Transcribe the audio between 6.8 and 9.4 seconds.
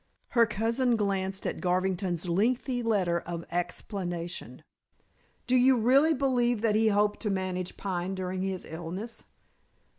hoped to manage Pine during the illness?"